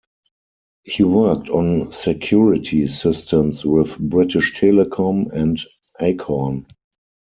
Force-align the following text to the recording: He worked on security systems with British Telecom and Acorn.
He 0.83 1.03
worked 1.03 1.49
on 1.51 1.91
security 1.91 2.87
systems 2.87 3.63
with 3.63 3.99
British 3.99 4.59
Telecom 4.59 5.29
and 5.31 5.61
Acorn. 5.99 6.65